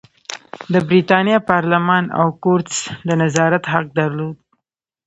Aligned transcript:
د 0.73 0.75
برېتانیا 0.87 1.37
پارلمان 1.49 2.03
او 2.19 2.27
کورتس 2.43 2.77
د 3.07 3.09
نظارت 3.21 3.63
حق 3.73 3.87
درلود. 3.99 4.35